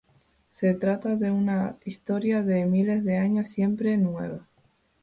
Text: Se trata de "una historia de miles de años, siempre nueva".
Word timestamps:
Se 0.49 0.73
trata 0.73 1.15
de 1.15 1.29
"una 1.29 1.77
historia 1.85 2.41
de 2.41 2.65
miles 2.65 3.03
de 3.03 3.19
años, 3.19 3.49
siempre 3.49 3.97
nueva". 3.99 4.47